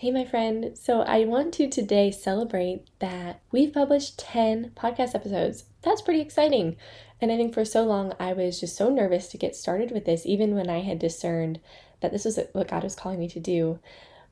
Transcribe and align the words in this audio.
Hey, 0.00 0.10
my 0.10 0.24
friend. 0.24 0.78
So, 0.78 1.02
I 1.02 1.26
want 1.26 1.52
to 1.52 1.68
today 1.68 2.10
celebrate 2.10 2.88
that 3.00 3.42
we've 3.52 3.70
published 3.70 4.18
10 4.18 4.70
podcast 4.74 5.14
episodes. 5.14 5.64
That's 5.82 6.00
pretty 6.00 6.22
exciting. 6.22 6.76
And 7.20 7.30
I 7.30 7.36
think 7.36 7.52
for 7.52 7.66
so 7.66 7.84
long, 7.84 8.14
I 8.18 8.32
was 8.32 8.58
just 8.58 8.78
so 8.78 8.88
nervous 8.88 9.28
to 9.28 9.36
get 9.36 9.54
started 9.54 9.90
with 9.90 10.06
this, 10.06 10.24
even 10.24 10.54
when 10.54 10.70
I 10.70 10.80
had 10.80 10.98
discerned 10.98 11.60
that 12.00 12.12
this 12.12 12.24
was 12.24 12.40
what 12.54 12.68
God 12.68 12.82
was 12.82 12.94
calling 12.94 13.18
me 13.18 13.28
to 13.28 13.38
do. 13.38 13.78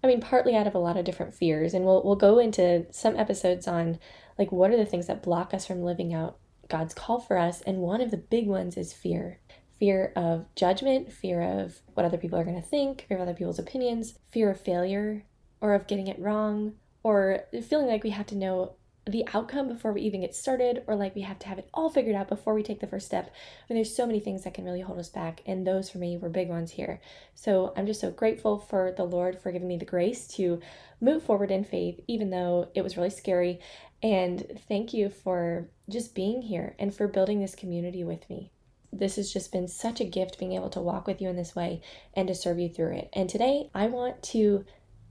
I 0.02 0.06
mean, 0.06 0.22
partly 0.22 0.56
out 0.56 0.66
of 0.66 0.74
a 0.74 0.78
lot 0.78 0.96
of 0.96 1.04
different 1.04 1.34
fears. 1.34 1.74
And 1.74 1.84
we'll, 1.84 2.02
we'll 2.02 2.16
go 2.16 2.38
into 2.38 2.86
some 2.90 3.18
episodes 3.18 3.68
on 3.68 3.98
like 4.38 4.50
what 4.50 4.70
are 4.70 4.78
the 4.78 4.86
things 4.86 5.06
that 5.08 5.22
block 5.22 5.52
us 5.52 5.66
from 5.66 5.82
living 5.82 6.14
out 6.14 6.38
God's 6.70 6.94
call 6.94 7.20
for 7.20 7.36
us. 7.36 7.60
And 7.60 7.80
one 7.80 8.00
of 8.00 8.10
the 8.10 8.16
big 8.16 8.46
ones 8.46 8.78
is 8.78 8.94
fear 8.94 9.38
fear 9.78 10.14
of 10.16 10.46
judgment, 10.56 11.12
fear 11.12 11.42
of 11.42 11.82
what 11.92 12.06
other 12.06 12.16
people 12.16 12.38
are 12.38 12.44
going 12.44 12.60
to 12.60 12.66
think, 12.66 13.04
fear 13.06 13.18
of 13.18 13.22
other 13.22 13.34
people's 13.34 13.58
opinions, 13.60 14.18
fear 14.28 14.50
of 14.50 14.60
failure, 14.60 15.24
or 15.60 15.74
of 15.74 15.86
getting 15.86 16.06
it 16.06 16.18
wrong, 16.18 16.74
or 17.02 17.44
feeling 17.68 17.86
like 17.86 18.04
we 18.04 18.10
have 18.10 18.26
to 18.26 18.36
know 18.36 18.74
the 19.06 19.26
outcome 19.32 19.68
before 19.68 19.92
we 19.92 20.02
even 20.02 20.20
get 20.20 20.34
started, 20.34 20.82
or 20.86 20.94
like 20.94 21.14
we 21.14 21.22
have 21.22 21.38
to 21.38 21.48
have 21.48 21.58
it 21.58 21.68
all 21.72 21.88
figured 21.88 22.14
out 22.14 22.28
before 22.28 22.52
we 22.52 22.62
take 22.62 22.80
the 22.80 22.86
first 22.86 23.06
step. 23.06 23.26
I 23.26 23.72
mean, 23.72 23.78
there's 23.78 23.96
so 23.96 24.06
many 24.06 24.20
things 24.20 24.44
that 24.44 24.52
can 24.52 24.66
really 24.66 24.82
hold 24.82 24.98
us 24.98 25.08
back, 25.08 25.40
and 25.46 25.66
those 25.66 25.88
for 25.88 25.96
me 25.96 26.18
were 26.18 26.28
big 26.28 26.48
ones 26.48 26.72
here. 26.72 27.00
So 27.34 27.72
I'm 27.74 27.86
just 27.86 28.00
so 28.00 28.10
grateful 28.10 28.58
for 28.58 28.92
the 28.94 29.04
Lord 29.04 29.40
for 29.40 29.50
giving 29.50 29.68
me 29.68 29.78
the 29.78 29.86
grace 29.86 30.26
to 30.36 30.60
move 31.00 31.22
forward 31.22 31.50
in 31.50 31.64
faith, 31.64 32.00
even 32.06 32.28
though 32.28 32.68
it 32.74 32.82
was 32.82 32.98
really 32.98 33.08
scary. 33.08 33.60
And 34.02 34.60
thank 34.68 34.92
you 34.92 35.08
for 35.08 35.70
just 35.88 36.14
being 36.14 36.42
here 36.42 36.76
and 36.78 36.94
for 36.94 37.08
building 37.08 37.40
this 37.40 37.54
community 37.54 38.04
with 38.04 38.28
me. 38.28 38.52
This 38.92 39.16
has 39.16 39.32
just 39.32 39.52
been 39.52 39.68
such 39.68 40.00
a 40.00 40.04
gift 40.04 40.38
being 40.38 40.52
able 40.52 40.70
to 40.70 40.80
walk 40.80 41.06
with 41.06 41.20
you 41.20 41.28
in 41.28 41.36
this 41.36 41.56
way 41.56 41.82
and 42.14 42.28
to 42.28 42.34
serve 42.34 42.58
you 42.58 42.68
through 42.68 42.96
it. 42.96 43.10
And 43.12 43.28
today 43.28 43.70
I 43.74 43.86
want 43.86 44.22
to 44.24 44.64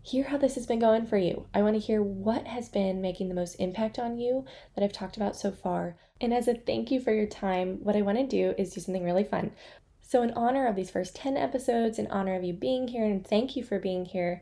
hear 0.08 0.24
how 0.24 0.38
this 0.38 0.56
has 0.56 0.66
been 0.66 0.80
going 0.80 1.06
for 1.06 1.18
you. 1.18 1.48
I 1.54 1.62
want 1.62 1.76
to 1.76 1.86
hear 1.86 2.02
what 2.02 2.48
has 2.48 2.70
been 2.70 3.02
making 3.02 3.28
the 3.28 3.36
most 3.36 3.56
impact 3.56 4.00
on 4.00 4.18
you 4.18 4.46
that 4.74 4.84
I've 4.84 4.94
talked 4.94 5.18
about 5.18 5.36
so 5.36 5.52
far. 5.52 5.98
And 6.22 6.34
as 6.34 6.48
a 6.48 6.54
thank 6.54 6.92
you 6.92 7.02
for 7.02 7.14
your 7.14 7.26
time, 7.26 7.80
what 7.84 7.96
I 7.96 8.02
want 8.02 8.18
to 8.18 8.26
do 8.26 8.54
is 8.58 8.74
do 8.74 8.80
something 8.80 9.04
really 9.04 9.26
fun. 9.26 9.52
So, 10.02 10.24
in 10.24 10.32
honor 10.32 10.66
of 10.66 10.78
these 10.78 10.90
first 10.90 11.14
10 11.18 11.36
episodes, 11.36 12.00
in 12.00 12.08
honor 12.08 12.36
of 12.36 12.46
you 12.46 12.54
being 12.54 12.88
here, 12.88 13.04
and 13.04 13.28
thank 13.28 13.58
you 13.58 13.64
for 13.64 13.80
being 13.80 14.06
here, 14.06 14.42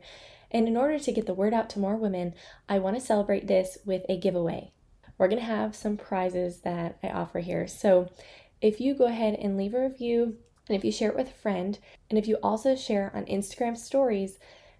and 0.52 0.68
in 0.68 0.76
order 0.76 1.00
to 1.00 1.12
get 1.12 1.26
the 1.26 1.34
word 1.34 1.52
out 1.52 1.68
to 1.70 1.80
more 1.80 1.96
women, 1.96 2.34
I 2.68 2.78
want 2.78 2.94
to 2.96 3.04
celebrate 3.04 3.48
this 3.48 3.76
with 3.84 4.04
a 4.08 4.16
giveaway. 4.16 4.70
We're 5.18 5.26
going 5.26 5.40
to 5.40 5.46
have 5.46 5.74
some 5.74 5.96
prizes 5.96 6.60
that 6.60 6.98
I 7.02 7.08
offer 7.08 7.40
here. 7.40 7.66
So, 7.66 8.12
if 8.60 8.80
you 8.80 8.94
go 8.94 9.06
ahead 9.06 9.34
and 9.34 9.56
leave 9.56 9.74
a 9.74 9.82
review, 9.82 10.36
and 10.68 10.76
if 10.76 10.84
you 10.84 10.92
share 10.92 11.10
it 11.10 11.16
with 11.16 11.30
a 11.30 11.42
friend, 11.42 11.76
and 12.08 12.18
if 12.20 12.28
you 12.28 12.36
also 12.36 12.76
share 12.76 13.10
on 13.12 13.24
Instagram 13.24 13.76
stories, 13.76 14.38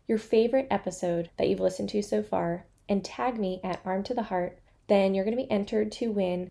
your 0.08 0.18
favorite 0.18 0.68
episode 0.70 1.30
that 1.36 1.48
you've 1.48 1.60
listened 1.60 1.88
to 1.88 2.02
so 2.02 2.22
far 2.22 2.64
and 2.88 3.04
tag 3.04 3.38
me 3.38 3.60
at 3.64 3.80
Arm 3.84 4.04
to 4.04 4.14
the 4.14 4.22
Heart, 4.22 4.58
then 4.86 5.14
you're 5.14 5.24
going 5.24 5.36
to 5.36 5.42
be 5.42 5.50
entered 5.50 5.90
to 5.92 6.12
win. 6.12 6.48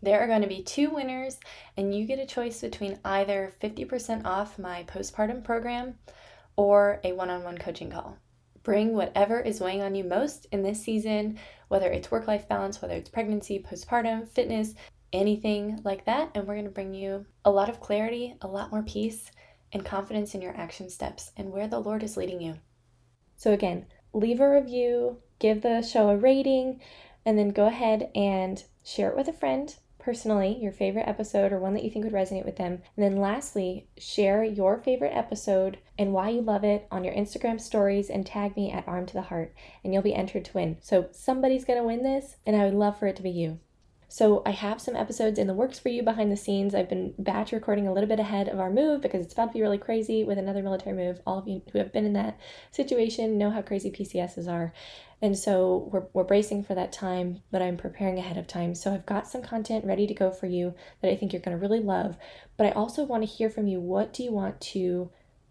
There 0.00 0.20
are 0.20 0.28
going 0.28 0.42
to 0.42 0.48
be 0.48 0.62
two 0.62 0.90
winners, 0.90 1.38
and 1.76 1.92
you 1.92 2.06
get 2.06 2.20
a 2.20 2.26
choice 2.26 2.60
between 2.60 3.00
either 3.04 3.52
50% 3.60 4.24
off 4.24 4.58
my 4.58 4.84
postpartum 4.84 5.42
program 5.42 5.98
or 6.56 7.00
a 7.02 7.12
one 7.12 7.30
on 7.30 7.42
one 7.42 7.58
coaching 7.58 7.90
call. 7.90 8.16
Bring 8.62 8.94
whatever 8.94 9.40
is 9.40 9.60
weighing 9.60 9.82
on 9.82 9.96
you 9.96 10.04
most 10.04 10.46
in 10.52 10.62
this 10.62 10.80
season, 10.80 11.38
whether 11.68 11.90
it's 11.90 12.12
work 12.12 12.28
life 12.28 12.48
balance, 12.48 12.80
whether 12.80 12.94
it's 12.94 13.10
pregnancy, 13.10 13.58
postpartum, 13.58 14.28
fitness, 14.28 14.74
anything 15.12 15.80
like 15.84 16.04
that, 16.06 16.30
and 16.34 16.46
we're 16.46 16.54
going 16.54 16.64
to 16.64 16.70
bring 16.70 16.94
you 16.94 17.26
a 17.44 17.50
lot 17.50 17.68
of 17.68 17.80
clarity, 17.80 18.36
a 18.40 18.46
lot 18.46 18.70
more 18.70 18.84
peace, 18.84 19.32
and 19.72 19.84
confidence 19.84 20.34
in 20.34 20.40
your 20.40 20.56
action 20.56 20.88
steps 20.88 21.32
and 21.36 21.50
where 21.50 21.66
the 21.66 21.80
Lord 21.80 22.04
is 22.04 22.16
leading 22.16 22.40
you. 22.40 22.54
So, 23.36 23.52
again, 23.52 23.86
leave 24.12 24.40
a 24.40 24.50
review, 24.50 25.18
give 25.38 25.62
the 25.62 25.82
show 25.82 26.08
a 26.08 26.16
rating, 26.16 26.80
and 27.24 27.38
then 27.38 27.50
go 27.50 27.66
ahead 27.66 28.10
and 28.14 28.62
share 28.84 29.10
it 29.10 29.16
with 29.16 29.28
a 29.28 29.32
friend 29.32 29.74
personally, 30.04 30.58
your 30.60 30.70
favorite 30.70 31.08
episode 31.08 31.50
or 31.50 31.58
one 31.58 31.72
that 31.72 31.82
you 31.82 31.90
think 31.90 32.04
would 32.04 32.12
resonate 32.12 32.44
with 32.44 32.56
them. 32.56 32.82
And 32.94 33.04
then 33.04 33.16
lastly, 33.16 33.86
share 33.96 34.44
your 34.44 34.76
favorite 34.76 35.16
episode 35.16 35.78
and 35.98 36.12
why 36.12 36.28
you 36.28 36.42
love 36.42 36.62
it 36.62 36.86
on 36.90 37.04
your 37.04 37.14
Instagram 37.14 37.58
stories 37.58 38.10
and 38.10 38.26
tag 38.26 38.54
me 38.54 38.70
at 38.70 38.86
Arm 38.86 39.06
to 39.06 39.14
the 39.14 39.22
Heart, 39.22 39.54
and 39.82 39.94
you'll 39.94 40.02
be 40.02 40.14
entered 40.14 40.44
to 40.44 40.52
win. 40.52 40.76
So 40.82 41.08
somebody's 41.10 41.64
to 41.64 41.82
win 41.82 42.02
this, 42.02 42.36
and 42.44 42.54
I 42.54 42.64
would 42.64 42.74
love 42.74 42.98
for 42.98 43.06
it 43.06 43.16
to 43.16 43.22
be 43.22 43.30
you. 43.30 43.60
So 44.08 44.42
I 44.46 44.50
have 44.50 44.80
some 44.80 44.96
episodes 44.96 45.38
in 45.38 45.46
the 45.46 45.54
works 45.54 45.78
for 45.78 45.88
you 45.88 46.02
behind 46.02 46.30
the 46.30 46.36
scenes. 46.36 46.74
I've 46.74 46.88
been 46.88 47.14
batch 47.18 47.52
recording 47.52 47.88
a 47.88 47.92
little 47.92 48.08
bit 48.08 48.20
ahead 48.20 48.48
of 48.48 48.60
our 48.60 48.70
move 48.70 49.00
because 49.00 49.24
it's 49.24 49.32
about 49.32 49.48
to 49.48 49.54
be 49.54 49.62
really 49.62 49.78
crazy 49.78 50.24
with 50.24 50.38
another 50.38 50.62
military 50.62 50.94
move. 50.94 51.20
All 51.26 51.38
of 51.38 51.48
you 51.48 51.62
who 51.72 51.78
have 51.78 51.92
been 51.92 52.04
in 52.04 52.12
that 52.12 52.38
situation 52.70 53.38
know 53.38 53.50
how 53.50 53.62
crazy 53.62 53.90
PCSs 53.90 54.48
are. 54.48 54.72
And 55.22 55.38
so 55.38 55.88
we're, 55.90 56.04
we're 56.12 56.24
bracing 56.24 56.64
for 56.64 56.74
that 56.74 56.92
time, 56.92 57.42
but 57.50 57.62
I'm 57.62 57.76
preparing 57.76 58.18
ahead 58.18 58.36
of 58.36 58.46
time. 58.46 58.74
So 58.74 58.92
I've 58.92 59.06
got 59.06 59.26
some 59.26 59.42
content 59.42 59.84
ready 59.84 60.06
to 60.06 60.14
go 60.14 60.30
for 60.30 60.46
you 60.46 60.74
that 61.00 61.10
I 61.10 61.16
think 61.16 61.32
you're 61.32 61.42
going 61.42 61.56
to 61.56 61.60
really 61.60 61.80
love. 61.80 62.16
But 62.56 62.66
I 62.66 62.70
also 62.72 63.04
want 63.04 63.22
to 63.22 63.28
hear 63.28 63.48
from 63.48 63.66
you. 63.66 63.80
What 63.80 64.12
do 64.12 64.22
you 64.22 64.32
want 64.32 64.60
to 64.60 65.10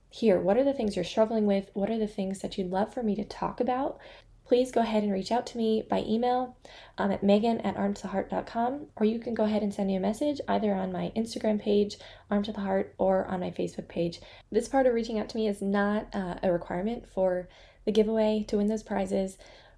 hear? 0.10 0.40
What 0.40 0.58
are 0.58 0.64
the 0.64 0.74
things 0.74 0.96
you're 0.96 1.04
struggling 1.04 1.48
with? 1.48 1.72
What 1.74 1.90
are 1.90 1.98
the 1.98 2.08
things 2.08 2.40
that 2.42 2.58
you'd 2.58 2.70
love 2.70 2.94
for 2.94 3.02
me 3.02 3.16
to 3.16 3.24
talk 3.24 3.60
about? 3.60 4.00
Please 4.46 4.72
go 4.72 4.82
ahead 4.82 5.04
and 5.04 5.12
reach 5.12 5.32
out 5.32 5.46
to 5.48 5.58
me 5.58 5.84
by 5.90 6.04
email 6.08 6.58
um, 6.98 7.12
at 7.12 7.24
megan 7.24 7.62
at 7.62 7.76
armtotheheart.com, 7.76 8.88
or 8.98 9.06
you 9.06 9.20
can 9.20 9.34
go 9.34 9.44
ahead 9.46 9.64
and 9.64 9.74
send 9.74 9.88
me 9.88 9.96
a 9.96 10.00
message 10.00 10.40
either 10.48 10.74
on 10.74 10.92
my 10.92 11.12
Instagram 11.16 11.62
page, 11.62 11.98
Arm 12.30 12.44
to 12.44 12.52
the 12.52 12.62
Heart, 12.62 12.94
or 12.98 13.26
on 13.26 13.40
my 13.40 13.52
Facebook 13.52 13.88
page. 13.88 14.20
This 14.52 14.68
part 14.68 14.86
of 14.86 14.94
reaching 14.94 15.20
out 15.20 15.30
to 15.30 15.38
me 15.38 15.48
is 15.48 15.62
not 15.62 16.08
uh, 16.14 16.36
a 16.44 16.52
requirement 16.52 17.08
for 17.08 17.48
the 17.86 17.92
giveaway 17.92 18.46
to 18.48 18.58
win 18.58 18.68
those 18.68 18.84
prizes, 18.84 19.38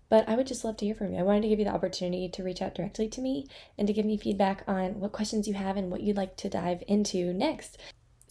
but 0.09 0.27
I 0.29 0.35
would 0.35 0.47
just 0.47 0.63
love 0.63 0.77
to 0.77 0.85
hear 0.85 0.95
from 0.95 1.13
you. 1.13 1.19
I 1.19 1.23
wanted 1.23 1.41
to 1.41 1.47
give 1.47 1.59
you 1.59 1.65
the 1.65 1.73
opportunity 1.73 2.29
to 2.29 2.43
reach 2.43 2.61
out 2.61 2.75
directly 2.75 3.07
to 3.09 3.21
me 3.21 3.47
and 3.77 3.87
to 3.87 3.93
give 3.93 4.05
me 4.05 4.17
feedback 4.17 4.63
on 4.67 4.99
what 4.99 5.11
questions 5.11 5.47
you 5.47 5.55
have 5.55 5.77
and 5.77 5.89
what 5.89 6.01
you'd 6.01 6.17
like 6.17 6.37
to 6.37 6.49
dive 6.49 6.83
into 6.87 7.33
next. 7.33 7.77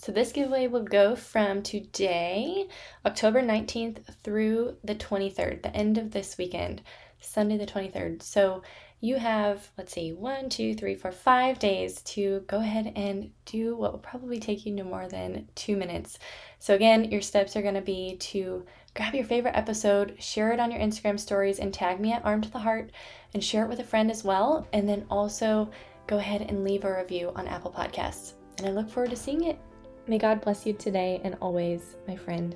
So 0.04 0.12
this 0.12 0.32
giveaway 0.32 0.66
will 0.66 0.82
go 0.82 1.16
from 1.16 1.62
today, 1.62 2.68
October 3.06 3.40
19th 3.40 4.00
through 4.22 4.76
the 4.84 4.94
23rd, 4.94 5.62
the 5.62 5.74
end 5.74 5.96
of 5.96 6.10
this 6.10 6.36
weekend, 6.36 6.82
Sunday 7.20 7.56
the 7.56 7.64
23rd. 7.64 8.22
So 8.22 8.62
you 9.00 9.16
have, 9.16 9.70
let's 9.78 9.94
see, 9.94 10.12
one, 10.12 10.50
two, 10.50 10.74
three, 10.74 10.94
four, 10.94 11.10
five 11.10 11.58
days 11.58 12.02
to 12.02 12.44
go 12.48 12.58
ahead 12.58 12.92
and 12.96 13.30
do 13.46 13.76
what 13.76 13.92
will 13.92 13.98
probably 13.98 14.38
take 14.38 14.66
you 14.66 14.72
no 14.72 14.84
more 14.84 15.08
than 15.08 15.48
two 15.54 15.74
minutes. 15.74 16.18
So 16.58 16.74
again, 16.74 17.10
your 17.10 17.22
steps 17.22 17.56
are 17.56 17.62
going 17.62 17.72
to 17.72 17.80
be 17.80 18.16
to 18.16 18.66
grab 18.94 19.14
your 19.14 19.24
favorite 19.24 19.56
episode, 19.56 20.16
share 20.18 20.52
it 20.52 20.60
on 20.60 20.70
your 20.70 20.80
Instagram 20.80 21.18
stories, 21.18 21.60
and 21.60 21.72
tag 21.72 21.98
me 21.98 22.12
at 22.12 22.26
Arm 22.26 22.42
to 22.42 22.50
the 22.50 22.58
Heart, 22.58 22.92
and 23.32 23.42
share 23.42 23.64
it 23.64 23.70
with 23.70 23.80
a 23.80 23.84
friend 23.84 24.10
as 24.10 24.22
well. 24.22 24.68
And 24.74 24.86
then 24.86 25.06
also 25.08 25.70
go 26.06 26.18
ahead 26.18 26.42
and 26.42 26.62
leave 26.62 26.84
a 26.84 26.94
review 26.94 27.32
on 27.34 27.48
Apple 27.48 27.72
Podcasts. 27.72 28.34
And 28.58 28.66
I 28.66 28.70
look 28.70 28.90
forward 28.90 29.08
to 29.08 29.16
seeing 29.16 29.44
it. 29.44 29.58
May 30.06 30.18
God 30.18 30.42
bless 30.42 30.66
you 30.66 30.74
today 30.74 31.20
and 31.24 31.34
always, 31.40 31.96
my 32.06 32.14
friend. 32.14 32.54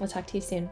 I'll 0.00 0.06
talk 0.06 0.26
to 0.28 0.36
you 0.36 0.40
soon. 0.40 0.70